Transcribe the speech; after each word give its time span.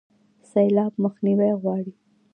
سیلاب 0.51 0.93
مخنیوی 1.03 1.49
غواړي 1.63 1.91